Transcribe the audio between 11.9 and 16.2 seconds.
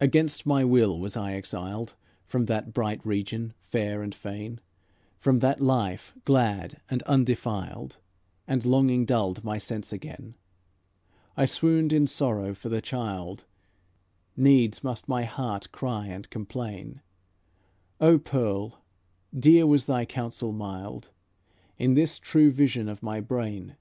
in sorrow for the child, Needs must my heart cry